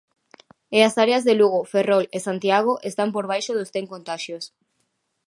E 0.77 0.79
as 0.87 0.95
áreas 1.03 1.23
de 1.27 1.33
Lugo, 1.39 1.59
Ferrol 1.71 2.05
e 2.17 2.19
Santiago 2.27 2.73
están 2.89 3.09
por 3.15 3.25
baixo 3.31 3.51
dos 3.55 3.71
cen 3.73 3.85
contaxios. 3.93 4.43